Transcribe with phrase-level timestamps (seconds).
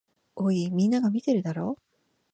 [0.35, 1.77] おい、みんなが見てるだろ。